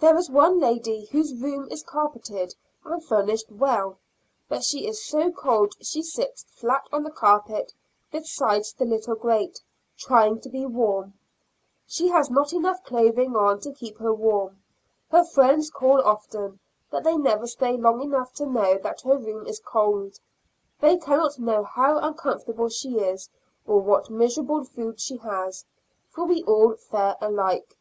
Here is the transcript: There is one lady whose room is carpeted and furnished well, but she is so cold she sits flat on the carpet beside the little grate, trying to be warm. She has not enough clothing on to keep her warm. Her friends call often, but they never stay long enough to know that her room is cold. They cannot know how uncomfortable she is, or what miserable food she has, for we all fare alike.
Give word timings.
There 0.00 0.16
is 0.16 0.30
one 0.30 0.58
lady 0.58 1.04
whose 1.10 1.34
room 1.34 1.68
is 1.70 1.82
carpeted 1.82 2.54
and 2.82 3.04
furnished 3.04 3.52
well, 3.52 3.98
but 4.48 4.64
she 4.64 4.86
is 4.86 5.04
so 5.04 5.30
cold 5.30 5.74
she 5.82 6.02
sits 6.02 6.44
flat 6.48 6.88
on 6.90 7.02
the 7.02 7.10
carpet 7.10 7.74
beside 8.10 8.62
the 8.78 8.86
little 8.86 9.14
grate, 9.14 9.60
trying 9.98 10.40
to 10.40 10.48
be 10.48 10.64
warm. 10.64 11.12
She 11.86 12.08
has 12.08 12.30
not 12.30 12.54
enough 12.54 12.82
clothing 12.84 13.36
on 13.36 13.60
to 13.60 13.74
keep 13.74 13.98
her 13.98 14.14
warm. 14.14 14.62
Her 15.10 15.24
friends 15.26 15.68
call 15.68 16.00
often, 16.00 16.58
but 16.90 17.04
they 17.04 17.18
never 17.18 17.46
stay 17.46 17.76
long 17.76 18.00
enough 18.00 18.32
to 18.36 18.46
know 18.46 18.78
that 18.78 19.02
her 19.02 19.18
room 19.18 19.46
is 19.46 19.60
cold. 19.60 20.18
They 20.80 20.96
cannot 20.96 21.38
know 21.38 21.64
how 21.64 21.98
uncomfortable 21.98 22.70
she 22.70 22.98
is, 23.00 23.28
or 23.66 23.78
what 23.80 24.08
miserable 24.08 24.64
food 24.64 24.98
she 25.02 25.18
has, 25.18 25.66
for 26.08 26.24
we 26.24 26.42
all 26.44 26.76
fare 26.76 27.16
alike. 27.20 27.76